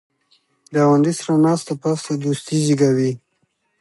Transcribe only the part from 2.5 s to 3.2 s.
زیږوي